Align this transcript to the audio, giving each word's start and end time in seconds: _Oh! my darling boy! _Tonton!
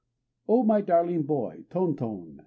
_Oh! 0.47 0.63
my 0.63 0.81
darling 0.81 1.21
boy! 1.21 1.65
_Tonton! 1.69 2.39